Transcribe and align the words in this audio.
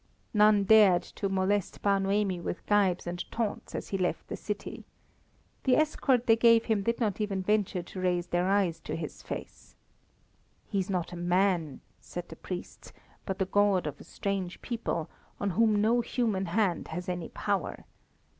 None 0.33 0.63
dared 0.63 1.03
to 1.03 1.29
molest 1.29 1.83
Bar 1.83 1.99
Noemi 1.99 2.39
with 2.39 2.65
gibes 2.65 3.05
and 3.05 3.23
taunts 3.31 3.75
as 3.75 3.89
he 3.89 3.99
left 3.99 4.27
the 4.29 4.35
city. 4.35 4.83
The 5.65 5.75
escort 5.77 6.25
they 6.25 6.35
gave 6.35 6.65
him 6.65 6.81
did 6.81 6.99
not 6.99 7.21
even 7.21 7.43
venture 7.43 7.83
to 7.83 8.01
raise 8.01 8.25
their 8.25 8.47
eyes 8.49 8.79
to 8.79 8.95
his 8.95 9.21
face. 9.21 9.75
"He 10.65 10.79
is 10.79 10.89
not 10.89 11.13
a 11.13 11.15
man," 11.15 11.81
said 11.99 12.29
the 12.29 12.35
priests, 12.35 12.93
"but 13.27 13.37
the 13.37 13.45
god 13.45 13.85
of 13.85 13.99
a 13.99 14.03
strange 14.03 14.59
people, 14.63 15.07
on 15.39 15.51
whom 15.51 15.79
no 15.79 16.01
human 16.01 16.47
hand 16.47 16.87
has 16.87 17.07
any 17.07 17.29
power. 17.29 17.85